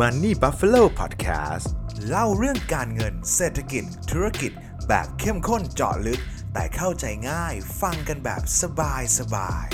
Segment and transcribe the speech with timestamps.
[0.00, 1.66] Money Buffalo Podcast
[2.08, 4.52] เล่าเรื่องการเงินเศรษฐกิจ ธุรกิจ
[4.88, 6.20] แบบเข้มข้นเจาะลึก
[6.52, 9.66] แต่เข้าใจง่ายฟังกันแบบสบายสบาย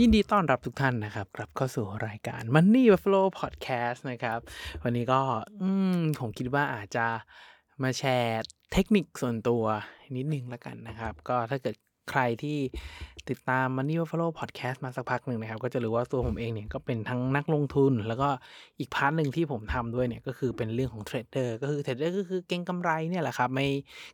[0.00, 4.38] ยินดีต้อนรับทุกท่านนะครับกลับเข้าสู่รายการ Money Buffalo Podcast นะครับ
[4.82, 5.20] วันนี้ก็
[6.20, 7.06] ผมคิดว่าอาจจะ
[7.82, 8.42] มาแชร์
[8.72, 9.64] เทคนิคส่วนตัว
[10.16, 11.76] นิดนึงแล้วกันนะครับ ก็ถ้าเกิด
[12.10, 12.58] ใครที่
[13.30, 18.28] ติดตาม Money Buffalo Podcast มาสักพักหนึ่งนะครับ ก็จะรู้ว่าตัวผมเองเนี่ยก็เป็นทั้งนักลงทุน แล้วก็
[18.78, 23.66] อีก part หนึ่งที่ผมทำด้วยเนี่ยก็คือเป็นเรื่องของเทรดเดอร์ก็คือเทรดเดอร์ก็คือเก็งกำไรเนี่ยแหละครับไม่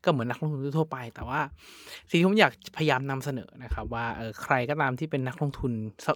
[0.05, 1.41] ก็เหมือนนักลงทุนทั่วไป แต่ว่า
[2.11, 5.73] สิ่งที่ผมอยากพยายามนำเสนอนะครับว่าเออใครก็ตามที่เป็นนักลงทุน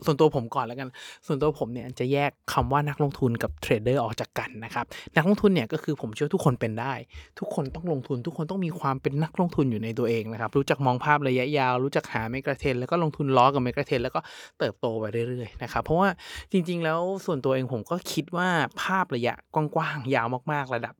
[0.06, 0.88] ส่วนตัวผมก่อนแล้วกัน
[1.26, 4.84] ส่วนตัวผมเนี่ยจะแยกคำว่านักลงทุนกับเทรดเดอร์ออกจากกันนะครับ
[5.16, 6.92] นักลงทุนเนี่ยก็คือผมเชื่อทุกคนเป็นได้
[7.38, 14.20] ทุกคนต้องลงทุน ทุกคนต้องมีความเป็นนักลงทุนอยู่ในตัวเองนะครับรู้จักมองภาพระยะยาว รู้จักหาเมกะเทนแล้วก็ลงทุนล้อกับเมกะเทนแล้วก็
[14.58, 16.08] เติบโตไปเรื่อยๆนะครับเพราะว่า
[16.52, 18.48] จริง ๆ แล้วส่วนตัวเองผมก็คิดว่า
[18.82, 20.94] ภาพระยะกว้างๆยาวมาก ๆ ระดับ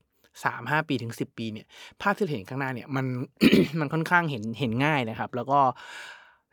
[0.45, 1.67] สามห้าปีถึงสิบปีเนี่ย
[2.01, 3.07] ภาพที่เราเห็นข้างหน้าเนี่ยมัน
[3.81, 5.59] มันค่อนข้างเห็นเห็นง่ายนะครับ แล้วก็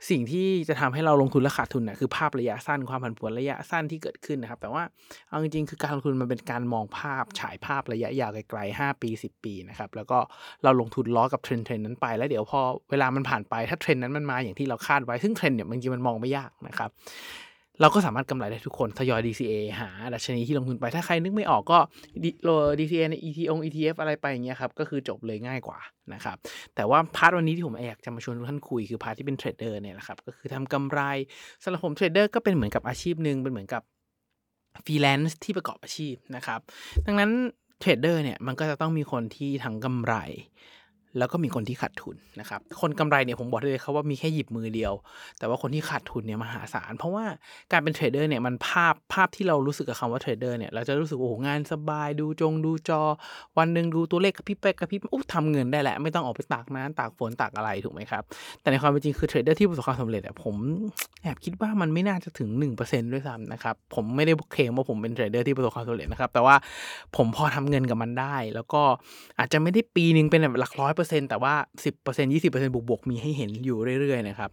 [0.10, 4.84] สิ่งที่จะทำให้เราลงทุนและขาดทุนนะ่ะคือภาพระยะสั้นความผันผวนระยะสั้นที่เกิดขึ้นนะครับ แต่ว่า
[5.30, 10.20] เอาจริงๆคือการลงทุนมันเป็นการมองภาพฉายภาพระยะยาวไกลๆห้าปีสิบปีนะครับแล้วก็
[10.64, 16.90] เราลงทุนล้อกับเทรนด์เทรนด์นั้นไป แล้วเดี๋ยวพอเวลามันผ่านไปถ้าเทรนด์นั้นมันมาอย่างที่เราคาดไว้ซึ่งเทรนด์เนี่ยบางทีมันมองไม่ยากนะครับ
[17.82, 21.80] เราก็สามารถกำไรได้ทุกคนทยอย DCA หาดัชนีที่ลงทุนไปถ้าใครนึกไม่ออกก็
[22.44, 22.50] ลอง
[22.80, 25.80] DCA ใน ETO ETF อะไรไปอย่างเงี้ยครับ ก็คือจบเลยง่ายกว่า
[26.14, 26.38] นะครับ
[26.76, 31.00] แต่ว่า part วันนี้ที่ผมอยากจะมาชวนทุกท่านคุยคือ part ที่เป็นเทรดเดอร์เนี่ยแหละครับ ก็คือทำกำไร
[31.64, 33.82] สำหรับผมเทรดเดอร์ก็เป็นเหมือนกับอาชีพหนึ่งเป็นเหมือนกับ
[34.86, 36.60] ฟรีแลนซ์ที่ประกอบอาชีพนะครับ
[37.06, 37.32] ดังนั้น
[37.80, 40.16] เทรดเดอร์เนี่ยมันก็จะต้องมีคนที่ทั้งกำไร
[41.18, 44.94] แล้วก็มีคนที่ขาดทุนนะครับ คนกำไรเนี่ยผมบอกได้เลยครับว่ามีแค่หยิบมือเดียว
[45.40, 47.26] แต่ว่าคนที่ขาดทุนเนี่ยมหาศาล เพราะว่า
[47.72, 53.02] การเป็นเทรดเดอร์เนี่ยมันภาพภาพที่เรารู้สึกกับคำว่าเทรดเดอร์เนี่ยเราจะรู้สึกว่าโอ้โหงานสบายดูจงดูจอ
[53.58, 58.24] วันหนึ่งดูตัวเลขกระพริบไปกระพริบอู้ทำเงินได้แหละไม่ต้องออกไปตากน้ำตากฝนตากอะไรถูกไหมครับ
[58.62, 60.56] แต่ในความเป็นจริงคือเทรดเดอร์ที่ประสบความสำเร็จอะผม
[61.24, 62.50] แอบคิดว่ามันไม่น่าจะถึง
[62.82, 66.56] 1%ด้วยซ้ำนะครับผมไม่ได้เคลมว่าผมเป็นเทรดเดอร์ที่ประสบความสำเร็จนะครับแต่ว่า
[67.16, 68.82] ผมพอทำเงินกับมันได้ แล้วก็
[69.40, 71.54] อาจจะไม่ได้ปีนึงเป็นแบบหลักร้อยเปอร์เซ็นต์แต่ว่า
[71.84, 74.52] 10% 20%บวกบวกมีให้เห็นอยู่เรื่อยๆนะครับ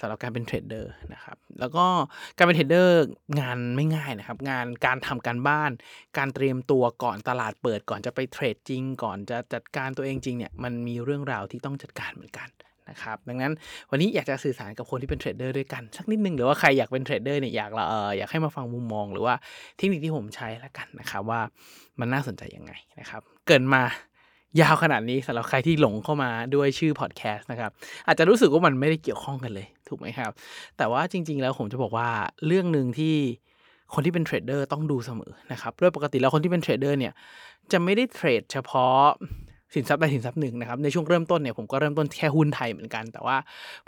[0.00, 1.86] สำหรับการเป็นเทรดเดอร์นะครับแล้วก็
[2.36, 3.02] การเป็นเทรดเดอร์
[3.40, 5.70] งานไม่ง่ายนะครับงานการทำการบ้าน
[6.18, 12.48] การเตรียมตัวก่อนตลาดเปิดก่อนจะไปเทรดจริง ก่อนจะจัดการตัวเองจริงเนี่ยมันมีเรื่องราวที่ต้องจัดการเหมือนกัน
[12.90, 13.52] นะครับดังนั้น
[13.90, 19.34] วันนี้อยากจะสื่อสารกับคนที่เป็นเทรดเดอร์ด้วยกันสักนิดนึงหรือว่าใครอยากเป็นเทรดเดอร์เนี่ยอยากเอออยากให้มาฟังมุมมองหรือว่า
[19.76, 21.40] เทคนิคที่ผมใช้แล้วกันนะครับว่า
[22.00, 23.82] มันน่าสนใจยังไงนะครับเกริ่นมา
[24.60, 27.70] ยาวขนาดนี้สำหรับใครที่หลงเข้ามาด้วยชื่อพอดแคสต์นะครับ
[28.06, 30.30] อาจจะรู้สึกว่ามันไม่ได้เกี่ยวข้องกันเลย ถูกไหมครับ
[30.78, 32.08] แต่ว่าจริง ๆ แล้วผมจะบอกว่า
[32.46, 33.14] เรื่องหนึ่งที่
[33.94, 37.12] คนที่เป็นเทรดเดอร์ต้องดูเสมอนะครับโดยปกติแล้วคนที่เป็นเทรดเดอร์เนี่ย
[37.72, 39.00] จะไม่ได้เทรดเฉพาะ
[39.74, 43.36] สินทรัพย์ใดสินทรัพย์หนึ่งนะครับในช่วงเริ่มต้นเนี่ยผมก็เริ่มต้นแค่หุ้นไทยเหมือนกัน แต่ว่า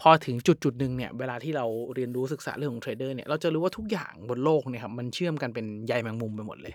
[0.00, 6.74] พอถึงจุดจุดหนึ่งเนี่ยเวลาที่เราเรียนรู้ศึกษาเรื่องของเทรดเดอร์เนี่ยเราจะรู้ว่าทุกอย่างบนโลกเนี่ยครับมันเชื่อมกันเป็นใยแมงมุมไปหมดเลย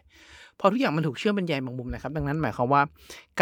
[0.60, 2.82] พอทุกอย่างมันถูกเชื่อมเป็นใยแมงมุมนะครับ ดังนั้นหมายความว่า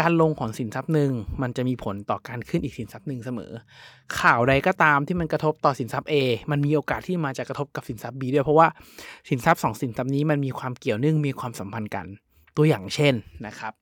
[0.00, 1.10] การลงของสินทรัพย์หนึ่ง
[1.42, 3.52] มันจะมีผลต่อการขึ้นอีกสินทรัพย์หนึ่งเสมอ
[4.20, 6.14] ข่าวใดก็ตามที่มันกระทบต่อสินทรัพย์ A
[6.50, 8.66] มันมีโอกาสที่มาจะกระทบกับสินทรัพย์ B ด้วยเพราะว่า
[9.28, 12.06] สินทรัพย์สองสินทรัพย์นี้มันมีความเกี่ยวเนื่องมีความสัมพันธ์กัน
[12.56, 13.14] ตัวอย่างเช่น
[13.46, 13.72] นะครับ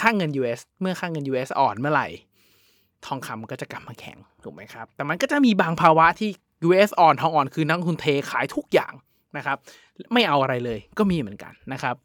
[0.00, 2.08] ค่าเงิน US เมื่อค่าเงิน US อ่อนเมื่อไหร่
[3.06, 6.30] ทองคำก็จะกลับมาแข็งถูกไหมครับ แต่มันก็จะมีบางภาวะที่
[6.68, 8.92] US อ่อนทองอ่อนคือนักลงทุนเทขายทุกอย่าง
[9.36, 9.56] นะครับ
[10.12, 11.96] ไม่เอาอะไรเลยก็มีเหมือนกันนะครับ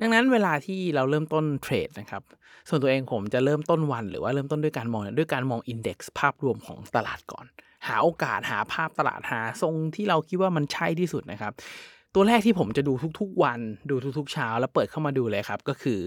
[0.00, 2.22] ดังนั้นเวลาที่เราเริ่มต้นเทรดนะครับ
[2.68, 7.46] ส่วนตัวเองผมจะเริ่มต้นวันหรือว่าเริ่มต้นด้วยการมองด้วยการมองอินเด็กซ์ภาพรวมของตลาดก่อน
[7.86, 11.52] หาโอกาสหาภาพตลาดหาทรงที่เราคิดว่ามันใช่ที่สุดนะครับ
[12.14, 16.00] ตัวแรกที่ผมจะดูทุกๆวันดูทุกๆเช้า แล้วเปิดเข้ามาดูเลยครับก็คือ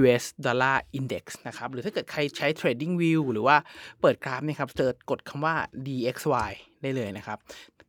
[0.00, 3.56] US Dollar Index นะครับ หรือถ้าเกิดใครใช้ Trading View หรือว่า
[4.00, 5.54] เปิดกราฟเนี่ยครับเจอกดคำว่า
[5.86, 6.50] DXY
[6.82, 7.38] ได้เลยนะครับ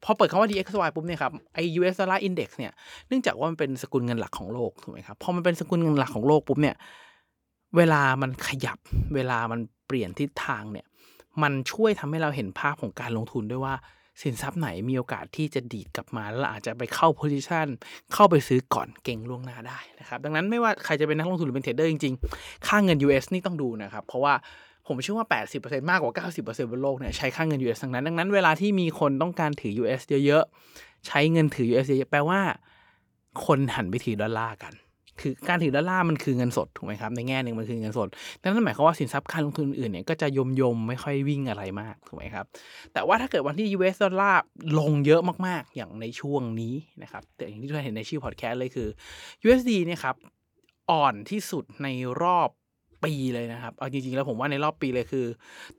[0.04, 2.72] พอเปิดคำว่า DXY ปุ๊บเนี่ยครับไอ US Dollar Index เนี่ย
[3.08, 6.76] เนื่องจากว่ามันเป็นสกุลเงินหลักของโลกถูกไหมครับพอมันเป็นสกุลเงินหลักของโลกปุ๊บเนี่ย
[7.78, 8.78] เวลามันขยับ
[9.16, 10.86] เวลามันเปลี่ยนทิศทางเนี่ย
[11.44, 13.76] มันช่วยทำให้เราเห็นภาพของการลงทุนด้วยว่า
[14.22, 17.68] สินทรัพย์ไหนมีโอกาสที่จะดีดกลับมาแล้วอาจจะไปเข้า position
[18.14, 24.34] เข้าไปซื้อก่อนเก็งล่วงหน้าได้นะครับดังนั้นไม่ว่าใครจะเป็นนักลงทุนหรือเป็นเทรดเดอร์จริงๆ ค่าเงิน US นี่ต้องดูนะครับ เพราะว่า
[24.90, 25.28] ผมเชื่อว่า
[25.60, 32.40] 80%มากกว่า 90%บนโลกเนี่ยใช้ค่าเงิน US ทั้งนั้น ดังนั้นเวลาที่มีคนต้องการถือ US เยอะๆ ใช้เงินถือ US เยอะๆ แปลว่า
[33.46, 34.74] คนหันไปถือดอลลาร์กัน
[35.24, 38.08] คือการถือดอลลาร์มันคือเงินสดถูกไหมครับ ในแง่หนึ่งมันคือเงินสด
[38.42, 42.46] ดังนั้นหมายความว่าสินทรัพย์การลงทุนอื่นเนี่ยก็จะย่อมย่อมไม่ค่อยวิ่งอะไรมากถูกไหมครับ
[42.94, 44.42] แต่ว่าถ้าเกิดวันที่ US ดอลลาร์
[44.80, 48.88] ลงเยอะมากๆ อย่างในช่วงนี้นะครับ แต่อย่างที่ทุกท่านเห็นในชื่อพอดแคสต์เลยคือ
[49.46, 50.16] USD เนี่ยครับ
[50.92, 51.88] อ่อนที่สุดใน
[52.22, 52.50] รอบ
[53.04, 55.26] ปีเลยนะครับ เอาจริง ๆ แล้วผมว่าในรอบปีเลยคือ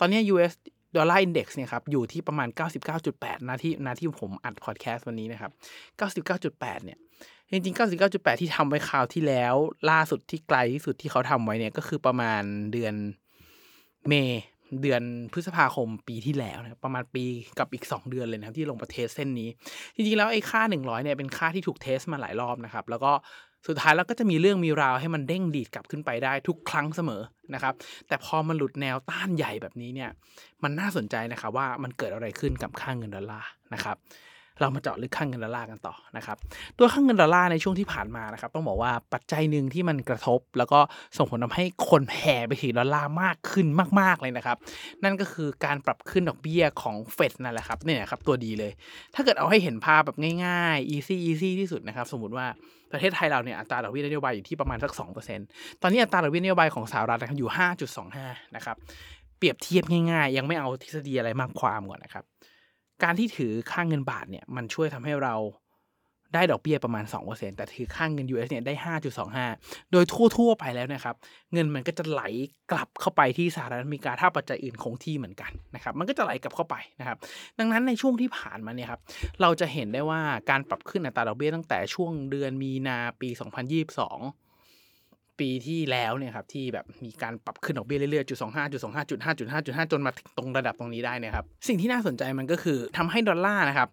[0.00, 0.52] ตอนนี้ US
[0.96, 2.48] ดอลลาร์อินเด็กซ์เนี่ยครับอยู่ที่ประมาณ
[2.98, 5.50] 99.8นาที่นาที่ผมอัดพอดแคสต์วันนี้นะครับ
[5.98, 6.98] 99.8 เนี่ย
[7.52, 7.78] จริง ๆ
[8.10, 9.54] 99.8 ที่ทำไว้คราวที่แล้ว
[9.90, 12.94] ล่าสุดที่ไกลที่สุดที่เขาทำไว้เนี่ยก็คือประมาณเดือน
[14.08, 14.42] เมษ
[14.82, 15.02] เดือน
[15.32, 17.24] พฤษภาคมปีที่แล้วนะประมาณปี
[17.58, 19.48] กับอีก 2 เดือนเลยนะครับที่ลงมา test เส้นนี้
[19.94, 23.12] จริงๆแล้วไอ้ค่า 100เนี่ยเป็นค่าที่ถูก test มาหลายรอบนะครับ แล้วก็
[23.66, 27.22] สุดท้ายแล้วก็จะมีเรื่องมีราวให้มันเด้งดีดกลับขึ้นไปได้ทุกครั้งเสมอ
[27.54, 27.74] นะครับ
[28.08, 30.10] แต่พอมันหลุดแนวต้านใหญ่แบบนี้เนี่ย
[30.62, 33.96] มันน่าสนใจนะครับว่ามันเกิดอะไรขึ้นกับค่าเงินดอลลาร์นะครับ
[34.60, 36.36] เรามาเจาะลึกค่าเงินดอลลาร์กันต่อนะครับ
[36.78, 40.80] ตัวค่าเงินดอลลาร์ในช่วงที่ผ่านมานะครับต้องบอกว่าปัจจัยหนึ่งที่มันกระทบ แล้วก็
[41.18, 43.66] ส่งผลทาให้คนแห่ไปถือดอลลาร์มากขึ้น
[44.00, 44.56] มาก ๆเลยนะครับ
[45.04, 48.72] นั่นก็คือการปรับขึ้นดอกเบี้ยของเฟดนั่นแหละครับเนี่ยครับตัวดีเลย
[49.14, 52.46] ถ้าเกิดเอาให้เห็นภาพแบบง่ายๆ easy easy ที่สุดนะครับ สมมติว่า
[52.92, 54.92] ประเทศไทยเราเนี่ยอัตราดอกเบี้ยนโยบายอยู่ที่ประมาณสัก
[55.36, 57.50] 2%ตอนนี้อัตราดอกเบี้ยนโยบายของสหรัฐนะครับอยู่
[58.02, 58.76] 5.25 นะครับ
[59.38, 62.24] เปรียบเทียบง่ายๆ ยังไม่เอาทฤษฎีอะไรมากความก่อนนะครับ
[63.02, 65.36] การที่ถือค่างเงินบาทเนี่ยมันช่วยทำให้เรา
[66.34, 68.74] ได้ดอกเบี้ยประมาณ 2%แต่ถือค่างเงิน US เนี่ยได้
[69.32, 70.04] 5.25 โดย
[70.36, 71.14] ทั่ว ๆ ไปแล้วนะครับ
[71.52, 72.22] เงินมันก็จะไหล
[72.70, 77.18] กลับเข้าไปที่สหรัฐอเมริกาถ้าปัจจัยอื่นคงที่เหมือนกันนะครับ มันก็จะไหลกลับเข้าไปนะครับ
[77.58, 79.00] ดังนั้นในช่วงที่ผ่านมาเนี่ยครับ
[79.40, 80.20] เราจะเห็นได้ว่า
[80.50, 83.28] การปรับขึ้นอัตราดอกเบี้ยตั้งแต่ช่วงเดือนมีนาปี
[83.74, 84.49] 2022
[85.40, 93.88] ปีที่แล้วเนี่ยครับที่แบบมีการปรับขึ้นดอกเบี้ยเรื่อยๆจุดสองห้าจุดสองห้าจุดห้าจุดห้าจุดห้าจนมาถึงตรงระดับตรงนี้ได้นี่ยครับสิ่งที่น่าสนใจมันก็คือทำให้ดอลลาร์นะครับ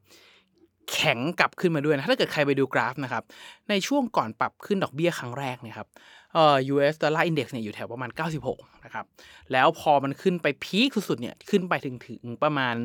[0.94, 3.24] แข็งกลับขึ้นมาด้วยนะถ้าเกิดใครไปดูกราฟนะครับ
[3.70, 5.88] ในช่วงก่อนปรับขึ้นดอกเบี้ยครั้งแรกเนี่ยครับ
[6.34, 8.10] เอ่อ US Dollar Index เนี่ยอยู่แถวประมาณ
[8.48, 9.06] 96 นะครับ
[9.52, 12.76] แล้วพอมันขึ้นไปพีคสุดๆเนี่ยขึ้นไปถึงถึงประมาณ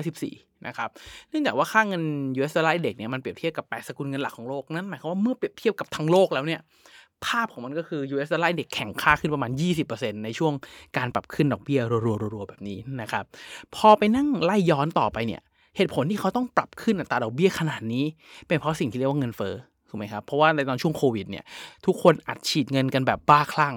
[0.00, 0.90] 114 นะครับ
[1.30, 2.02] เนื่องจากว่าค่าเงิน
[2.38, 6.60] US Dollar Index เนี่ยมันเปรียบเทียบกับ8สกุลเงินหลักของโลก นั่นหมายความว่าเมื่อเปรียบเทียบกับทั้งโลกแล้วเนี่ย
[7.26, 9.50] ภาพของมันก็คือ US Dollar Index แข่งค่าขึ้นประมาณ
[9.88, 10.52] 20%ในช่วง
[10.96, 11.80] การปรับขึ้นดอกเบี้ย
[12.32, 13.24] รัวๆแบบนี้นะครับ
[13.76, 15.42] พอไปนั่งไล่ย้อนต่อไปเนี่ย
[15.76, 18.04] เหตุผลที่เขาต้องปรับขึ้นอัตราดอกเบี้ยขนาดนี้
[18.48, 19.54] เป็นเพราะสิ่งที่เรียกว่าเงินเฟ้อ
[19.88, 21.44] ถูกไหมครับ เพราะว่าในตอนช่วงโควิดเนี่ย
[21.86, 23.74] ทุกคนอัดฉีดเงินกันแบบบ้าคลั่ง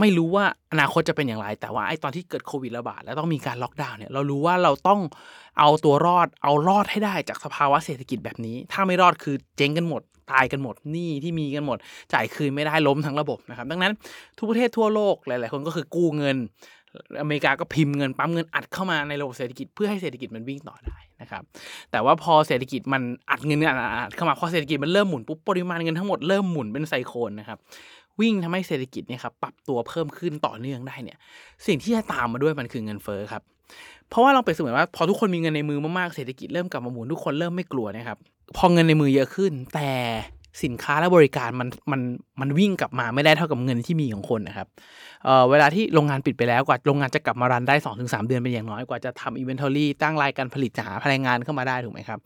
[0.00, 5.00] ไม่รู้ว่าอนาคตจะเป็นอย่างไร แต่ว่าไอ้ตอนที่เกิดโควิดระบาดแล้วต้องมีการล็อกดาวน์เนี่ยเรารู้ว่าเราต้อง
[5.58, 10.02] เอาตัวรอดเอารอดให้ได้จากสภาวะเศรษฐกิจแบบนี้ ถ้าไม่รอดคือเจ๊งกันหมด
[10.32, 11.78] ตายกันหมดหนี้ที่มีกันหมด
[12.12, 13.92] จ่ายคืนไม่ได้ล้มทั้งระบบนะครับดังนั้น
[14.38, 16.36] ทุกประเทศทั่วโลกหลาย ๆ คนก็คือกู้เงิน
[17.20, 21.42] อเมริกาก็พิมพ์เงินปั๊มเงินอัดเข้ามาในระบบเศรษฐกิจเพื่อให้เศรษฐกิจมันวิ่งต่อได้นะครับ
[21.90, 23.58] แต่ว่าพอเศรษฐกิจมันอัดเงิน
[24.02, 27.58] อัดเข้ามาพอเศรษฐกิจมันเริ่มหมุนปุ๊บปริมาณเงินทั้งหมดเริ่มหมุนเป็นไซโคลนะครับ
[28.20, 31.18] วิ่งทำให้เศรษฐกิจเนี่ยครับปรับตัวเพิ่มขึ้นต่อเนื่องได้เนี่ย
[31.66, 33.42] สิ่งที่จะตามมาด้วยมันคือเงินเฟ้อครับ
[34.08, 38.18] เพราะว่าเราไปเสมือนว่าพอทุกคนมีเงินในมือมากๆเศรษฐกิจเริ่มกลับมาหมุนทุกคนเริ่มไม่กลัวนะครับ
[38.56, 39.90] พอเงินในมือเยอะขึ้น แต่
[40.64, 42.00] สินค้าและบริการมันมัน
[42.40, 44.68] มันวิ่งกลับมาไม่ได้เท่ากับเงินที่มีของคนนะครับ
[45.24, 52.18] เเวลาที่โรงงานปิดไปแล้วกว่าโรงงานจะกลับมารันได้ 2-3 เดือนเป็นอย่างน้อยกว่าจะทำอินเวนทอรี่ตั้งรายการผลิตจะหาพลังงานเข้ามาได้ถูกไหมครับ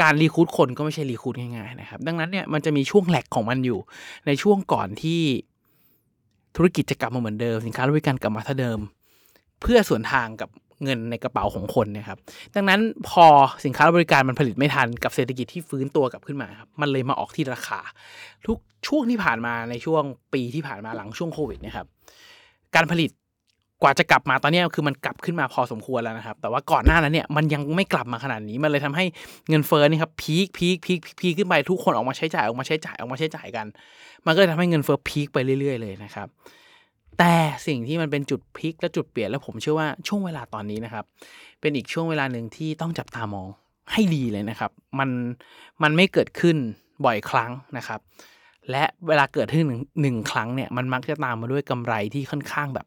[0.00, 3.78] การรีคูดคนก็ไม่ใช่รีคูดง่ายๆนะครับ ดังนั้นเนี่ยมันจะมีช่วงแหลกของมันอยู่
[4.26, 5.22] ในช่วงก่อนที่
[6.56, 8.78] ธุรกิจจะกลับมาเหมือนเดิม สินค้าและบริการกลับมาเท่าเดิม
[9.60, 10.50] เพื่อส่วนทางกับ
[10.84, 12.18] เงินในกระเป๋าของคนนะครับ
[12.54, 13.26] ดังนั้นพอ
[13.64, 17.80] สินค้าและบริการมันผลิตไม่ทันกับเศรษฐกิจที่ฟื้นตัวกลับขึ้นมาครับมันเลยมาออกที่ราคา
[18.46, 20.02] ทุกช่วงที่ผ่านมาในช่วง
[20.34, 21.86] ปีที่ผ่านมาหลังช่วงโควิดนะครับ
[22.74, 23.10] การผลิต
[23.82, 29.04] กว่าจะกลับมาตอนนี้คือมันกลับขึ้นมาพอสมควรแล้วนะครับ แต่ว่าก่อนหน้านั้นเนี่ยมันยังไม่กลับมาขนาดนี้มันเลยทำให้
[29.48, 33.66] เงินเฟ้อนี่ครับพีคพีคพีคพีคขึ้นไปทุกคนออกมาใช้จ่ายออกมาใช้จ่ายออกมาใช้จ่ายกัน
[34.26, 36.28] มันก็เลยทำให้เงินเฟ้อพีคไปเรื่อย ๆ เลยนะครับ
[37.18, 37.34] แต่
[37.66, 41.04] สิ่งที่มันเป็นจุดพลิกและจุดเปลี่ยนแล้วผมเชื่อว่าช่วงเวลาตอนนี้นะครับ
[41.60, 43.48] เป็นอีกช่วงเวลาหนึ่งที่ต้องจับตามอง
[43.92, 45.10] ให้ดีเลยนะครับ มัน
[45.82, 46.56] มันไม่เกิดขึ้น
[47.04, 48.00] บ่อยครั้งนะครับ
[48.70, 49.64] และเวลาเกิดขึ้น
[50.02, 52.86] หนึ่งครั้งเนี่ยมันมักจะตามมาด้วยกำไรที่ค่อนข้างแบบ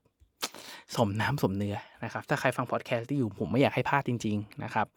[0.96, 4.88] สมน้ำสมเนื้อนะครับ ถ้าใครฟังพอดแคสต์ที่อยู่ผมไม่อยากให้พลาดจริง ๆ นะครับ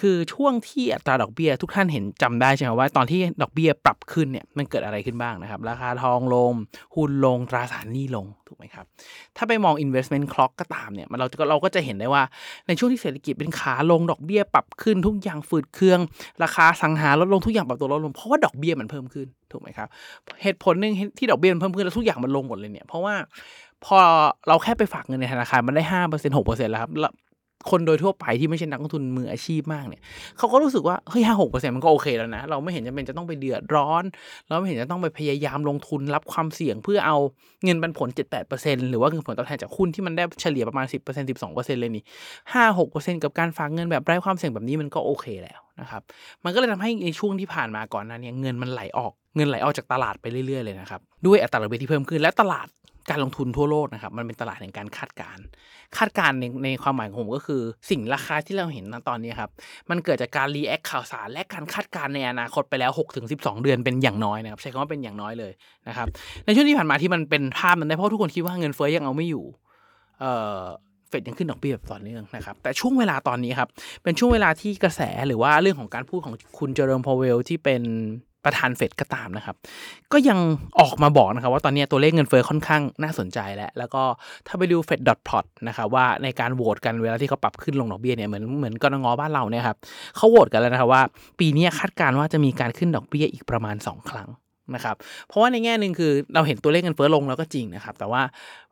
[0.00, 6.52] คือช่วงที่อัตราดอกเบี้ยทุกท่านเห็นจำได้ใช่ไหมว่า ตอนที่ดอกเบี้ยปรับขึ้นเนี่ยมันเกิดอะไรขึ้นบ้างนะครับ ราคาทองลง
[6.94, 8.86] หุ้นลงตราสารหนี้ลงถูกไหมครับ
[9.36, 12.22] ถ้าไปมอง investment clock ก็ตามเนี่ยมันเราเราก็จะเห็นได้ว่า
[12.66, 16.00] ในช่วงที่เศรษฐกิจเป็นขาลงดอกเบี้ยปรับขึ้นทุกอย่างฝืดเครื่อง
[16.42, 19.88] ราคาสังหาลดลงทุกอย่างปรับตัวลดลงเพราะว่าดอกเบี้ยมันเพิ่มขึ้นถูกไหมครับ
[20.42, 23.14] เหตุผลหนึ่งที่ดอกเบี้ยมันเพิ่มขึ้นแล้วทุกอย่างมันลงหมดเลยเนี่ยเพราะว่า
[23.84, 23.96] พอ
[24.48, 26.92] เราแค่ไปฝากเงินในธนาคารมันได้ห้าเปอร์เซ็นหกเปอร์เซ็นแล้วครับ
[27.70, 30.02] คนโดยทั่วไปที่ไม่ใช่นักลงทุนมืออาชีพมากเนี่ย
[30.38, 34.04] เขาก็รู้สึกว่าเฮ้ยห้าหกเปอร์เซ็นต์มันก็โอเคแล้วนะ เราไม่เห็นจำเป็นจะต้องไปเดือดร้อน
[34.46, 37.16] เราไม่เห็นจะต้องไปพยายามลงทุนรับความเสี่ยงเพื่อเอา
[37.64, 42.04] เงินปันผลเจ็ดแปดเปอร์เซ็นหรือว่าเงินผลตอบแทนจากหุ้นที่มันได้เฉลี่ยประมาณสิบเปอร์เซ็นต์สิบสองเปอร์เซ็นต์เลยนี่
[42.52, 46.02] ห้าหกเปอร์เซ็นต์กับการฝากเงินแบบไร้ความเสี่ยงแบบนี้มันก็โอเคแล้วนะครับ
[46.44, 52.68] มันก็เลยทำให้ในช่วงที่ผ่านมาก่อนนั้นเนี่ยเงินมันไหลออกเงินไหลออกจากตลาดไปเรื่อยๆเลยนะครับด้วยอัตราดอกเบี้ยที่เพิ่มขึ้นและตลาด
[53.10, 55.44] การลงทุนทั่วโลกนะครับ มันเป็นตลาดแห่งการคาดการณ์
[55.96, 59.50] คาดการณ์ในในความหมายของผมก็คือ สิ่งราคาที่เราเห็นณตอนนี้ครับ
[59.90, 65.52] มันเกิดจากการ react ข่าวสาร และการคาดการณ์ในอนาคตไปแล้ว6ถึง12เดือนเป็นอย่างน้อยนะครับ ใช้คำว่าเป็นอย่างน้อยเลย
[65.88, 66.06] นะครับ
[66.44, 69.44] ในช่วงที่ผ่านมาที่มันเป็นภาพนั้นได้เพราะทุกคนคิดว่าเงินเฟ้อยังเอาไม่อยู่
[70.20, 70.62] เอ่อ
[71.08, 73.68] เฟดยังขึ้นดอกเบี้ยแบบต่อเนื่องนะครับ แต่ช่วงเวลาตอนนี้ครับ
[74.02, 77.82] เป็นช่วงเวลาที่กระแสหรือว่าเรื่องของการพูดของคุณเจอโรมพาวเวลที่เป็น
[78.48, 79.56] ประธานเฟดก็ตามนะครับ
[80.12, 80.38] ก็ยัง
[80.80, 84.02] ออกมาบอกนะครับว่าตอนนี้ตัวเลขเงินเฟ้อค่อนข้างน่าสนใจแล้ว แล้วก็
[84.46, 89.76] ถ้าไปดู Fed dot plot นะครับว่าในการโหวตกันเวลาที่เขาปรับขึ้นลงดอกเบี้ยเนี่ยเหมือนเหมือนกนง.บ้านเราเนี่ยครับ
[90.16, 91.02] เขาโหวตกันแล้วนะครับว่า
[91.40, 94.28] ปีนี้คาดการณ์ว่าจะมีการขึ้นดอกเบี้ยอีกประมาณ 2 ครั้ง
[94.74, 94.96] นะครับ
[95.28, 98.22] เพราะว่าในแง่หนึ่งคือเราเห็นตัวเลขเงินเฟ้อลงแล้วก็จริงนะครับ แต่ว่า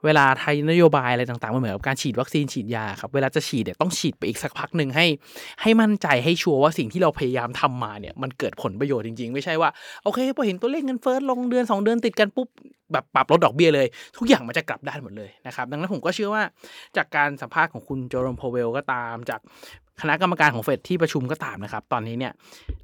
[0.05, 5.07] เวลาไทยนโยบายอะไรต่างๆมันเหมือนกับการฉีดวัคซีนฉีดยาครับ เวลาจะฉีดเนี่ยต้องฉีดไปอีกสักพักหนึ่งให้
[5.63, 9.71] ให้มั่นใจให้ชัวร์ว่าสิ่งที่เราพยายามทำมาเนี่ยมันเกิดผลประโยชน์จริง ๆ ไม่ใช่ว่า
[10.05, 12.49] โอเคพอเห็นตัวเลขเงินเฟ้อลงเดือน 2 เดือนติดกันปุ๊บ
[12.93, 16.43] แบบปรับลดดอกเบี้ยเลย ทุกอย่างมันจะกลับด้านหมดเลยนะครับดังนั้นผมก็เชื่อว่า
[16.97, 19.41] จากการสัมภาษณ์ของคุณโจรมโพเวลก็ตามจาก
[20.01, 22.33] คณะกรรมการของเฟดที่ประชุมก็ตามนะครับ ตอนนี้เนี่ย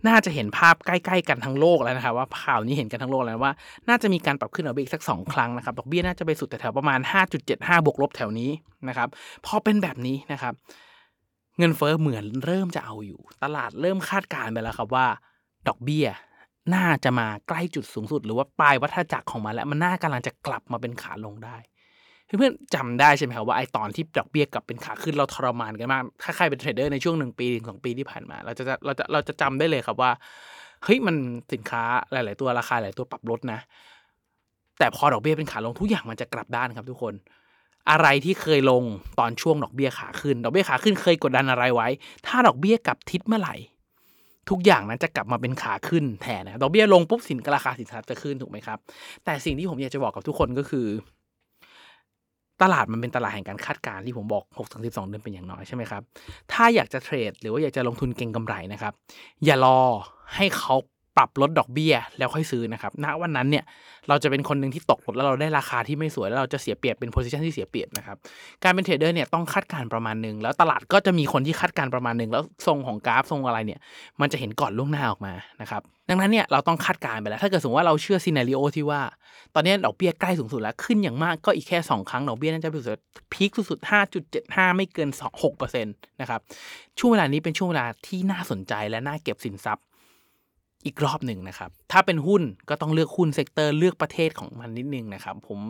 [0.08, 3.52] น่าจะเห็นภาพใกล้ๆกันทั้งโลกแล้วนะครับ ว่าข่าวนี้เห็นกันทั้งโลกแล้วว่า
[3.88, 7.00] น่าจะมีการปรับขึ้นดอกเบี้ยอีกสัก 2 ครั้งนะครับดอกเบี้ยน่าจะไปสุดแถวประมาณ
[7.42, 8.50] 5.75 บวกลบแถวนี้
[8.88, 9.08] นะครับ
[9.46, 10.54] พอเป็นแบบนี้นะครับ
[11.58, 15.06] เงินเฟ้อเหมือนเริ่มจะเอาอยู่ ตลาดเริ่มคาดการณ์ไปแล้วครับว่า
[15.68, 16.06] ดอกเบี้ย
[16.74, 21.56] น่าจะมาใกล้จุดสูงสุด หรือว่าปลายวัฏจักรของมันแล้วมันน่ากำลังจะกลับมาเป็นขาลงได้
[22.26, 30.10] เพื่อนๆจำได้ใช่ไหมครับว่าไอตอนที่ดอกเบี้ยกลับเป็นขาขึ้นเราทรมานกันมาก ถ้าใครเป็นเทรดเดอร์ในช่วงหนึ่งปีถึงสองปีที่ผ่านมา เราจะเราจะเราจะจำได้เลยครับว่า
[30.84, 31.16] เฮ้ยมัน
[31.52, 33.58] สินค้าหลาย ๆ ตัวราคาหลายตัวปรับลดนะ
[34.78, 37.14] แต่พอดอกเบี้ยเป็นขาลงทุกอย่างมันจะกลับด้านครับทุกคน
[37.90, 38.82] อะไรที่เคยลง
[39.18, 41.88] ตอนช่วงดอกเบี้ยขาขึ้น ดอกเบี้ยขาขึ้นเคยกดดันอะไรไว้
[42.26, 43.54] ถ้าดอกเบี้ยกลับทิศเมื่อไหร่
[44.50, 48.78] ทุกอย่างนั้นจะกลับมาเป็นขาขึ้นแทนนะดอกเบี้ยลงปุ๊บสินราคาสินทรัพย์จะขึ้นถูกไหมครับ
[49.24, 50.86] แต่สิ่งที่ผมอยากจะบอกกับทุกคนก็คือ
[52.62, 56.02] ตลาดมันเป็นตลาดแห่งการคาดการณ์ที่ผมบอก6ถึง12เดือนเป็นอย่างน้อยใช่ไหมครับ
[56.52, 58.92] ถ้าอยากจะเทรดหรือว่าอยากจะลงทุนเก็งกำไรนะครับ
[59.44, 59.80] อย่ารอ
[60.36, 60.74] ให้เขา
[61.16, 63.64] ปรับลดดอกเบี้ยแล้วค่อยซื้อนะครับณวันนั้นเนี่ย
[64.08, 68.16] เราจะเป็นคนหนึ่งที่ตกรถแล้วเราได้ราคาที่ไม่สวยแล้วเราจะเสียเปรียบเป็น position ที่เสียเปรียบนะครับ
[68.62, 73.80] การเป็นเทรดเดอร์เนี่ยต้องคาดการณ์ประมาณหนึ่งแล้วตลาดก็จะมีคนที่คาดการณ์ประมาณหนึ่งแล้วทรงของกราฟทรงอะไรเนี่ย
[74.20, 79.00] มันจะเห็นก่อนล่วงหน้าออกมานะครับดังนั้นเนี่ยเราต้องคาดการณ์ไปแล้ว ถ้าเกิดสมมติว่าเราเชื่อ scenario ที่ว่า
[79.54, 83.00] ตอนนี้ดอกเบี้ยใกล้สูงสุดแล้วขึ้นอย่างมากก็อีกแค่ 2 ครั้งดอกเบี้ยน่าจะไปสุด
[83.32, 83.90] peak สุดๆ
[84.28, 85.08] 5.75 ไม่เกิน
[85.50, 86.40] 6%นะครับ
[86.98, 89.84] ช่วงเวลานี้เป็นช่วงเวลาที่น่าสนใจและน่าเก็บสินทรัพย์
[90.84, 95.60] อีกรอบหนึ่งนะครับ ถ้าเป็นหุ้นก็ต้องเลือกหุ้น sector เลือกประเทศของมันนิดนึงนะครับ ผม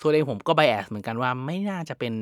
[0.00, 2.14] ส่วนเองผมก็ bias เหมือนกันว่าไม่น่าจะเป็น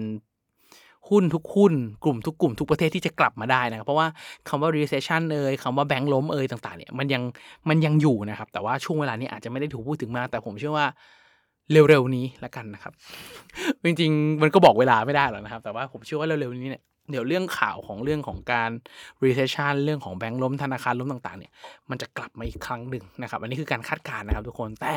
[1.12, 1.75] หุ้นทุกหุ้น
[2.05, 4.09] กลุ่มทุกกลุ่มทุกประเทศที่จะกลับมาได้นะครับ เพราะว่า
[4.49, 7.23] คำว่า recession เอ่ยคำว่าแบงก์ล้มเอ่ยต่างๆเนี่ยมันยัง
[7.69, 10.87] มันยังอยู่นะครับ แต่ว่าช่วงเวลานี้อาจจะไม่ได้ถูกพูดถึงมากแต่ผมเชื่อว่า
[11.73, 12.93] เร็วๆนี้ละกันนะครับ
[13.85, 18.71] จริงๆ มันก็บอกเวลาไม่ได้หรอกนะครับ แต่ว่าผมเชื่อว่าเร็วๆนี้เนี่ย เดี๋ยวเรื่องข่าวของเรื่องของการ
[19.25, 21.53] recession เรื่องของแบงก์ล้มธนาคารล้มต่างๆเนี่ย
[21.91, 24.97] มันจะกลับมาอีกครั้งหนึ่งนะครับ อันนี้คือการคาดการณ์นะครับทุกคนแต่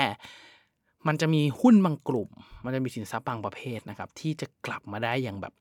[1.08, 2.30] มันจะมีหุ้นบางกลุ่ม
[2.66, 5.54] มันจะมีสินทรัพย์บางประเภทนะครับ ที่จะกลับมาได้อย่างแบบ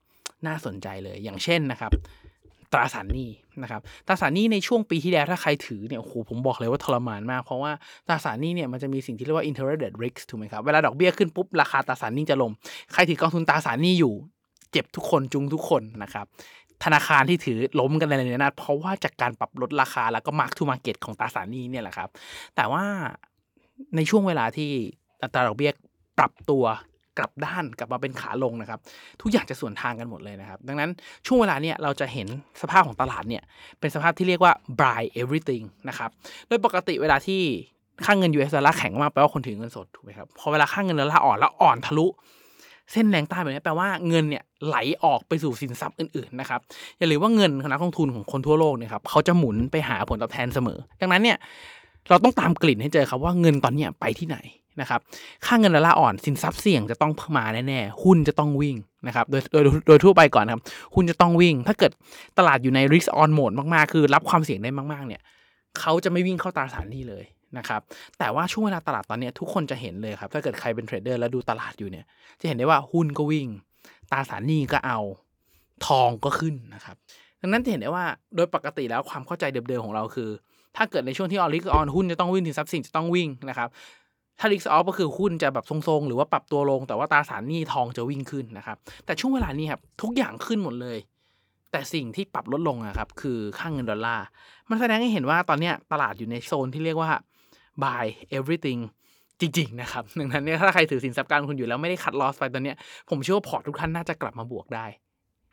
[0.47, 1.91] น่าสนใจเลยอย่างเช่นนะครับ
[2.73, 3.29] ตราสารหนี้
[3.63, 7.71] นะครับตราสารหนี้ในช่วงปีที่แล้วถ้าใครถือเนี่ยโอ้โหผมบอกเลยว่าทรมานมากเพราะว่า
[8.07, 12.51] ตราสารหนี้เนี่ยมันจะมีสิ่งที่เรียกว่า interest rate risk ถูกไหมครับเวลาดอกเบี้ยขึ้นปุ๊บราคาตราสารหนี้จะลง
[12.93, 14.13] ใครถือกองทุนตราสารหนี้อยู่
[14.71, 16.25] เจ็บทุกคนจุงทุกคนนะครับ
[16.83, 22.09] ธนาคารที่ถือล้มกันในระนาดเพราะว่าจากการปรับลดราคาแล้วก็มาร์กทูมาร์เก็ตของตราสารนี้เนี่ยแหละครับ
[22.55, 22.83] แต่ว่า
[23.95, 24.69] ในช่วงเวลาที่
[25.23, 25.71] อัตราดอกเบี้ย
[26.17, 26.63] ปรับตัว
[27.17, 28.79] กลับด้านกลับมาเป็นขาลงนะครับ
[29.21, 30.89] ทุกอย่างจะส่วนทางกันหมดเลยนะครับ ดังนั้น
[31.25, 32.27] ช่วงเวลาเนี่ยเราจะเห็น
[32.61, 33.43] สภาพของตลาดเนี่ย
[33.79, 36.09] เป็นสภาพที่เรียกว่า buy everything นะครับ
[36.47, 37.41] โดยปกติเวลาที่
[38.05, 42.07] ค่าเงิน US ดอลลาร์แข็งมากแปลว่าคนถือเงินสดถูกไหมครับพอเวลาค่าเงินดอลลาร์อ่อนแล้วอ่อนทะลุ
[42.91, 46.59] เส้นแรงใต้แบบนี้แปลว่าเงินเนี่ยไหลออกไปสู่สินทรัพย์อื่นๆนะครับ
[46.97, 51.37] อย่าลืมว่าเงินนักลงทุนของคนทั่วโลกเนี่ยครับเขาจะหมุนไปหาผลตอบแทนเสมอ ดังนั้นเนี่ย
[52.09, 54.37] เราต้องตามกลิ่นให้เจอครับว่าเงินตอนนี้ไปที่ไหน
[54.81, 54.99] นะครับ
[55.45, 58.75] ค่าเงินดอลลาร์อ่อนสินทรัพย์เสี่ยงจะต้องมาแน่ๆหุ้นจะต้องวิ่ง
[59.07, 60.61] นะครับโดยโดยโดยทั่วไปก่อนครับ
[60.95, 61.91] หุ้นจะต้องวิ่ง ถ้าเกิด
[62.37, 65.21] ตลาดอยู่ใน risk on mode มากๆ คือรับความเสี่ยงได้มากๆเนี่ย
[65.79, 67.25] เขาจะไม่วิ่งเข้าตราสารนี้เลย
[67.57, 67.81] นะครับ
[68.19, 72.05] แต่ว่าช่วงเวลาตลาดตอนนี้ทุกคนจะเห็นเลยครับถ้าเกิดใครเป็นเทรดเดอร์แล้วดูตลาดอยู่เนี่ย
[72.39, 73.47] จะเห็นได้ว่าหุ้นก็วิ่ง
[74.11, 74.99] ตราสารหนี้ก็เอา
[75.85, 76.95] ทองก็ขึ้นนะครับ
[77.41, 80.29] ดังนั้นจะเห็นได้ว่าโดยปกติแล้วความเข้าใจเดิมๆของเราคือ
[80.77, 83.69] ถ้าเกิดในช่วงที่ออริกออนหุ้นจะต้องวิ่งถึงทรัพย์สินจะต้องวิ่งนะครับ
[84.39, 90.97] ถ้าริกออฟก็คือหุ้นจะแบบทรงๆ หรือว่าปรับตัวลง แต่ว่าตราสารหนี้ทองจะวิ่งขึ้นนะครับแต่ช่วงเวลานี้ครับทุกอย่างขึ้นหมดเลย
[91.71, 94.25] แต่สิ่งที่ปรับลดลงอะครับคือค่างเงินดอลลาร์
[94.69, 97.11] มันแสดงให้เห็นว่าตอนนี้ตลาดอยู่ในโซนที่เรียกว่า
[97.85, 98.05] buy
[98.37, 98.81] everything
[99.41, 102.77] จริง ๆ นะครับ ดังนั้นเนี่ยถ้าใครถือสินทรัพย์การลงทุนอยู่แล้วไม่ได้คัดลอสไปตอนเนี้ย
[103.09, 104.85] ผมเชื่อว่าพอร์ตทุกท่านน่าจะกลับมาบวกได้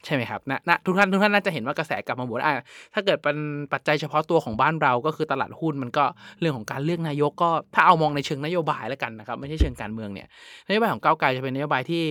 [0.05, 2.55] ใช่ไหมครับนะนะทุกท่านทุกท่านน่าจะเห็นว่ากระแสกลับมาบวกอะ
[2.95, 3.37] ถ้าเกิดเป็น
[3.73, 6.05] ปัจจัยเฉพาะตัวของบ้านเราก็คือตลาดหุ้นมันก็
[6.41, 10.27] เรื่องของการเลือกนายกก็ถ้าเอามองในเชิงนโยบายแล้วกันนะครับ ไม่ใช่เชิงการเมืองเนี่ย
[10.69, 12.03] นโยบายของก้าวไกลจะเป็นนโยบายที่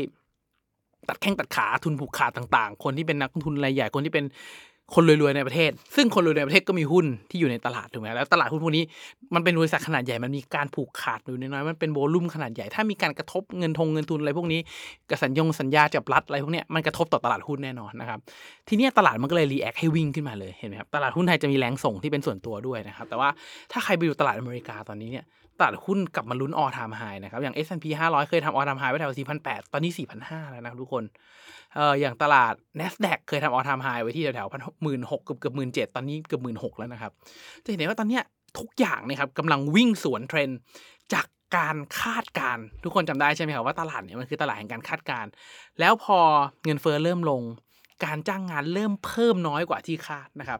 [1.09, 4.25] ตัดแข้งตัดขาทุนผูกขาดต่าง ๆ คนที่เป็นนักลงทุนรายใหญ่คนที่เป็น
[4.93, 8.83] คนรวยๆในประเทศ ซึ่งคนรวยในประเทศก็มีหุ้นที่อยู่ในตลาดถูกไหมแล้วตลาดหุ้นพวกนี้
[9.35, 14.59] มันเป็นบริษัทขนาดใหญ่มันมีการผูกขาดอยู่น้อยๆมันเป็นโวลุ่มขนาดใหญ่ถ้ามีการกระทบเงินทงเงินทุนอะไรพวกนี้
[15.09, 18.19] กระสัญญงสัญญาจับรัฐอะไรพวกนี้มันกระทบต่อตลาดหุ้นแน่นอนนะครับ
[18.67, 23.29] ทีนี้ตลาดมันก็เลย react ให้วิ่งขึ้นมาเลยเห็นไหมครับตลาดหุ้นไทยจะมีแรงส่งที่เป็นส่วนตัวด้วยนะครับแต่ว่า
[23.71, 25.25] ถ้าใครไปดูตลาดอเมริกาตอนนี้เนี่ย
[25.59, 31.03] ตลาดหุ้นกลับมาลุ้น all-time high นะครับ อย่าง S&P 500 เคยทำ all-time high ไว้แถว4,800 ตอนนี้ 4,500 แล้วนะครับทุกคน
[31.75, 37.11] เอ่ออย่างตลาด NASDAQ เคยทำ all-time high ไว้ที่แถวๆพันหมื่นหกเกือบเกือบหมื่นเจ็ดตอนนี้เกือบหมื่นหกแล้วนะครับ
[37.63, 38.23] จะเห็นได้ว่าตอนเนี้ย
[38.59, 40.59] ทุกอย่างนะครับกำลังวิ่งสวนเทรนด์
[41.13, 41.25] จาก
[41.57, 45.25] การคาดการทุกคนจำได้ใช่ไหมครับว่าตลาดเนี่ยมันคือตลาดแห่งการคาดการ
[45.79, 46.19] แล้วพอ
[46.65, 47.41] เงินเฟ้อเริ่มลง
[48.05, 50.59] การจ้างงานเริ่มเพิ่มน้อยกว่าที่คาดนะครับ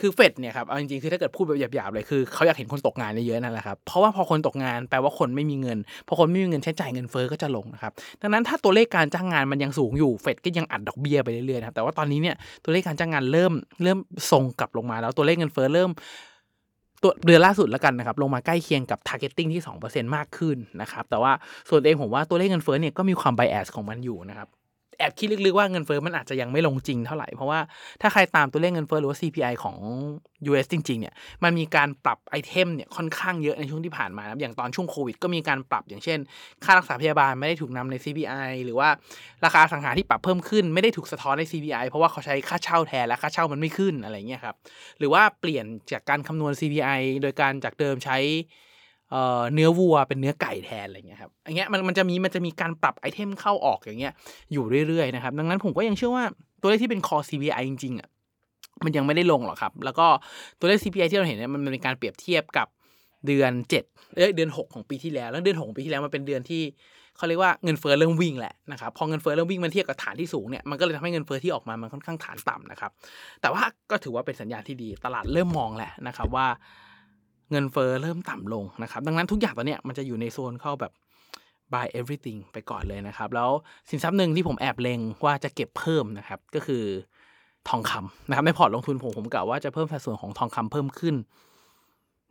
[0.00, 5.78] คือเฟดเนี่ยครับเอาจริงๆคือถ้าเกิดพูดแบบหยาบๆเลยคือเขาอยากเห็นคนตกงานเยอะๆนั่นแหละครับเพราะว่าพอคนตกงานแปลว่าคนไม่มีเงิน
[6.08, 13.52] พอคนไม่มีเงินใช้จ่ายเงินเฟ้อก็จะลงนะครับดังนั้นถ้าตัวเลขการจ้างงานมันยังสูงอยู่เฟดก็ยังอัดดอกเบี้ยไปเรื่อยๆนะครับแต่ว่าตอนนี้เนี่ยตัวเลขการจ้างงานเริ่ม
[13.82, 13.98] เริ่ม
[14.30, 15.90] ทรงกลับลงมาแล้วตัวเลขเงินเฟ้อเริ่ม
[17.02, 21.32] ตัวเดือนล่าสุดแล้วกันนะครับ ลงมาใกล้เคียงกับ targeting ที่ 2%มากขึ้นนะครับ แต่ว่า
[21.68, 24.48] ส่วนเองผมว่าตัวเลขเงินเฟ้อเนี่ยก็มีความ bias ของมันอยู่นะครับ
[24.98, 27.60] แอบคิดลึกๆว่าเงินเฟ้อมันอาจจะยังไม่ลงจริงเท่าไหร่ เพราะว่า
[28.02, 29.76] ถ้าใครตามตัวเลขเงินเฟ้อหรือว่า CPI ของ
[30.50, 31.14] US จริง ๆ เนี่ย
[31.44, 36.18] มันมีการปรับไอเทมเนี่ยค่อนข้างเยอะในช่วงที่ผ่านมานะอย่างตอนช่วงโควิดก็มีการปรับอย่างเช่น
[36.64, 38.88] ค่ารักษาพยาบาลไม่ได้ถูกนำใน CPI หรือว่า
[39.44, 44.56] ราคาสังหารที่ปรับเพิ่มขึ้นไม่ได้ถูกสะท้อนใน CPI เพราะว่าเขาใช้ค่าเช่าแทนและค่าเช่ามันไม่ขึ้นอะไรเงี้ยครับ
[44.98, 48.18] หรือว่าเปลี่ยนจากการคำนวณ CPI โดยการจากเดิมใช้
[49.54, 54.12] เนื้อวัวเป็นเนื้อไก่แทนอะไรเงี้ยครับอย่างเงี้ยมันมันจะมีมันจะมีการปรับไอเทมเข้าออกอย่างเงี้ย
[54.52, 56.24] อยู่เรื่อยๆนะครับดังนั้นผมก็ยังเชื่อว่า
[56.60, 58.08] ตัวเลขที่เป็น core CPI จริงๆอะ
[58.84, 60.06] มันยังไม่ได้ลงหรอกครับ แล้วก็
[60.58, 62.66] ตัวเลข CPI ที่เราเห็นเนี่ยมันเป็นการเปรียบเทียบกับ
[63.26, 66.62] เดือน7เอ้ยเดือน 6 ของปีที่แล้ว แล้วเดือน6ของปีที่แล้วมันเป็นเดือนที่
[67.16, 72.90] เขาเรียกว่าเงินเฟ้อเริ่มวิ่งแหละนะครับพอเงินเฟ้อเริ่มวิ่งมันเทียบกับฐานที่สูงเนี่ยมันก็เลยทำให้เงินเฟ้อที่ออกมามันค่อนข้างฐานต่ำนะครับ
[73.40, 76.46] แต่ว่าก็ถือว่าเป็นสัญญาณที่ดีตลาดเริ่มมองแหละนะครับว่า
[77.50, 80.92] เงินเฟ้อเริ่มต่ำลงนะครับ ดังนั้นทุกอย่างตอนเนี้ยมันจะอยู่ในโซนเข้าแบบ
[81.72, 83.50] buy everything ไปก่อนเลยนะครับ แล้ว
[83.90, 86.84] สินทรัพย์หนึ่งที่ผมแอบเลงว่าจะเก็บเพิ่มนะครับ ก็คือ
[87.68, 91.16] ทองคำนะครับในพอร์ตลงทุนผมผมกะว่าจะเพิ่มสัดส่วนของทองคำเพิ่มขึ้น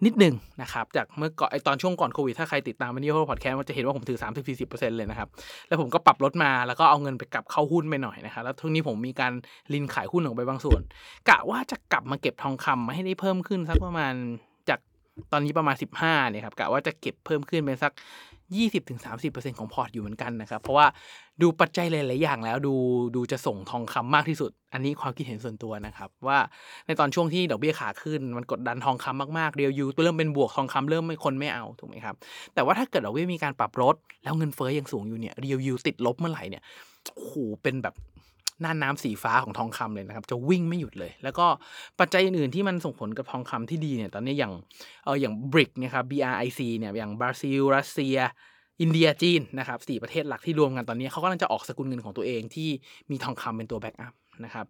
[0.05, 5.29] นิดหนึ่งนะครับ จากเมื่อก่อนไอตอนช่วงก่อนโควิดถ้าใครติดตามวันนี้พอดแคสต์มันจะเห็นว่าผมถือ 3 0 40 เลยนะครับ
[5.67, 9.33] แล้วผมก็ปรับลดมาแล้วก็เอาเงินไปกลับเข้าหุ้นไปหน่อยนะครับ แล้วทุกนี้ผมมีการ
[9.73, 10.81] ลินขายหุ้นออกไปบางส่วน
[11.29, 14.13] กะว่าจะกลับมาเก็บทองคำมาให้ได้เพิ่มขึ้นสักประมาณ
[15.31, 17.93] ตอนนี้ประมาณ 15เนี่ยครับกะว่าจะเก็บเพิ่มขึ้นเป็นสัก
[18.75, 20.87] 20-30%ของพอร์ตอยู่เหมือนกันนะครับ เพราะว่า
[21.41, 22.73] ดูปัจจัยหลาย ๆ อย่างแล้วดู
[23.15, 26.39] ดูจะส่งทองคำมากที่สุด อันนี้ความคิดเห็นส่วนตัวนะครับ ว่า
[26.85, 32.15] ในตอนช่วงที่ดอกเบี้ยขาขึ้น มันกดดันทองคำมาก ๆ เรียวยูตัวเริ่มเป็นบวกทองคำเริ่มไม่คนไม่เอาถูกไหมครับ
[32.53, 36.63] แต่ว่าถ้าเกิดดอกเบี้ยมีการปรับลดแล้วเงินเฟ้อยังสูงอยู่เนี่ยเรียวยูติดลบเมื่อไหร่เนี่ย
[37.15, 37.93] โอ้โหเป็นแบบ
[38.63, 41.47] น่านน้ำสีฟ้าของทองคำเลยนะครับ จะวิ่งไม่หยุดเลย แล้วก็
[41.99, 44.53] ปัจจัยอื่นๆที่มันส่งผลกับทองคำที่ดีเนี่ยตอนนี้อย่าง
[45.05, 48.17] เอออย่าง BRIC นี่ยครับ BRIC เนี่ยอย่างบราซิลรัสเซีย
[48.81, 52.69] อินเดียจีนนะครับสี่ประเทศหลักที่รวมกันตอนนี้เขากำลังจะออกสกุลเงินของตัวเองที่
[53.09, 54.13] มีทองคำเป็นตัว backup
[54.45, 54.65] นะครับ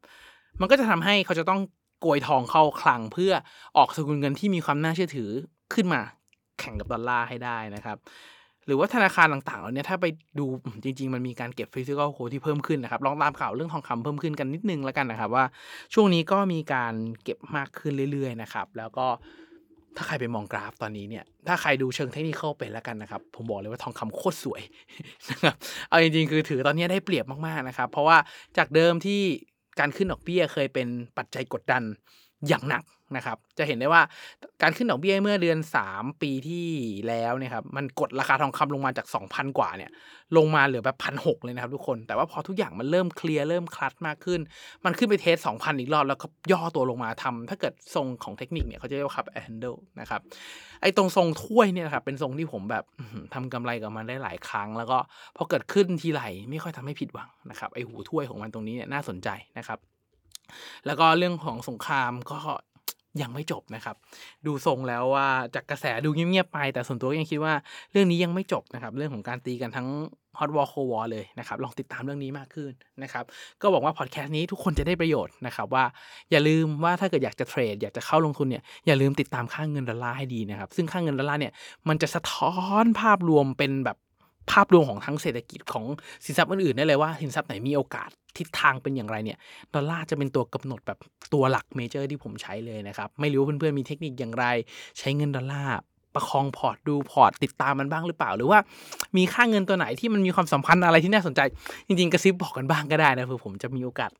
[0.59, 1.61] มันก็จะทำให้เขาจะต้อง
[2.01, 3.33] โกยทองเข้าคลังเพื่อ
[3.77, 5.29] ออกสกุลเงินที่มีความน่าเชื่อถือ
[5.73, 6.01] ขึ้นมา
[6.59, 7.97] แข่งกับดอลลาร์ให้ได้นะครับ
[8.67, 10.05] หรือว่าธนาคารต่างๆเหล่านี้ถ้าไป
[10.39, 10.45] ดู
[10.83, 15.45] จริง ๆ มันมีการเก็บ physical gold ที่เพิ่มขึ้นนะครับลองตามข่าวเรื่องทองคำเพิ่มขึ้นกันนิดนึงแล้วกันนะครับว่า
[15.93, 19.05] ช่วงนี้ก็มีการเก็บมากขึ้นเรื่อยๆนะครับแล้วก็
[19.95, 24.61] ถ้าใครไปมองกราฟตอนนี้เนี่ย ถ้าใครดูเชิงเทคนิคเป็นแล้วกันนะครับ ผมบอกเลยว่าทองคำโคตรสวย
[25.31, 25.55] นะครับ
[25.89, 28.17] เอาจริงๆ คือถือตอนนี้ได้เปรียบมากๆนะครับ เพราะว่า
[28.57, 29.21] จากเดิมที่
[29.79, 31.83] การขึ้นดอกเบี้ยเคยเป็นปัจจัยกดดัน
[32.47, 32.83] อย่างหนัก
[33.15, 34.01] นะครับ จะเห็นได้ว่า
[34.61, 36.67] การขึ้นดอกเบี้ยเมื่อเดือน 3 ปีที่
[37.07, 39.91] แล้วเนี่ยครับมันกดราคาทองคำลงมาจาก 2,000 กว่าเนี่ย
[40.37, 44.39] ลงมาเหลือแบบพันหเลยนะครับทุกคน แต่ว่าพอทุกอย่างมันเริ่มเคลียร์เริ่มคลัดมากขึ้น
[44.85, 50.21] มันขึ้นไปเทส 2,000 อีกรอบ แล้วก็ย่อตัวลงมาทำถ้าเกิดทรงของเทคนิคเนี่ยเขาจะเรียกว่าคับแอนเดิลนะครับ
[50.81, 52.83] ไอ้ตรงทรงถ้วยเนี่ยครับเป็นทรงที่ผมแบบ
[53.33, 54.97] ทำกำไรกับมันได้หลายครั้ง แล้วก็
[55.35, 59.79] พอเกิดขึ้นทีไรไม่ค่อยทำให้ผิดหวังนะครับไอ้หูถ้วยของมันตรงนี้เนี่ยน่าสนใจนะครับ
[60.85, 62.39] แล้วก็เรื่องของสงครามก็
[63.21, 63.95] ยังไม่จบนะครับ
[64.45, 67.53] ดูทรงแล้วว่าจากกระแสดูเงียบๆไป แต่ส่วนตัวยังคิดว่า
[67.91, 69.87] เรื่องนี้ยังไม่จบนะครับ เรื่องของการตีกันทั้ง
[70.39, 72.71] hot war cold war เลยนะครับ ลองติดตามเรื่องนี้มากขึ้น
[73.03, 73.23] นะครับ
[73.61, 75.83] ก็บอกว่าพอดแคสต์นี้ทุกคนจะได้ประโยชน์นะครับว่า
[76.31, 81.53] อย่าลืมว่าถ้าเกิดอยากจะเทรด อยากจะเข้าลงทุนเนี่ยอย่าลืมติดตามค่าเงินดอลลาร์ให้ดีนะครับ ซึ่งค่าเงินดอลลาร์เนี่ย
[81.87, 83.97] มันจะสะท้อนภาพรวมเป็นแบบ
[84.51, 85.85] ภาพรวมของทั้งเศรษฐกิจของ
[86.25, 89.37] สินทรัพย์อื่นๆได้เลยว่าสินทรัพย์ไหนมีโอกาส ทิศทางเป็นอย่างไรเนี่ย
[89.73, 90.99] ดอลลาร์จะเป็นตัวกำหนดแบบ
[91.33, 94.45] ตัวหลัก major ที่ผมใช้เลยนะครับ ไม่รู้เพื่อนๆมีเทคนิคอย่างไร
[94.99, 95.77] ใช้เงินดอลลาร์
[96.17, 98.59] ประคองพอร์ตดูพอร์ตติดตามมันบ้างหรือเปล่า หรือว่า
[99.17, 101.41] มีค่าเงินตัวไหนที่มันมีความสัมพันธ์อะไรที่น่าสนใจ
[101.87, 104.11] จริง ๆ กระซิบบอกกันบ้างก็ได้นะเพื่อผมจะมีโอกาส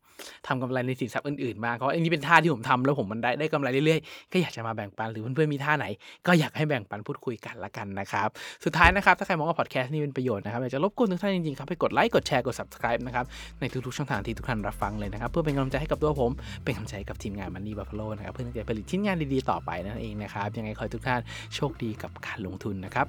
[0.47, 5.85] ทำกำไรในสินทรัพย์อื่นๆบ้างเพราะอันนี้เป็นท่าที่ผมทำแล้วผมมันได้ได้กำไรเรื่อยๆ ก็อยากจะมาแบ่งปันหรือเพื่อนๆมีท่าไหน
[6.27, 8.27] ก็อยากให้แบ่งปันพูดคุยกันละกันนะครับ
[8.65, 13.25] สุดท้ายนะครับถ้าใครมองว่าพอดแคสต์นี้เป็นประโยชน์นะครับอยากจะรบกวนทุกท่านจริงๆครับไปกดไลค์กดแชร์กด subscribe นะครับ
[13.59, 16.31] ในทุกๆช่องทางที่ทุกท่านรับฟังเลยนะครับเพื่อเป็นกำลังใจให้กับตัวผม
[16.63, 21.21] เป็นกำลังใจกับทีมงานมันนี่บัฟฟาโลนะครับเพื่อที่จะผลิตชิ้นงานดีๆต่อไปนั่นเองนะครับยังไงขอให้ทุกท่าน
[21.55, 23.07] โชคดีกับการลงทุนนะครับ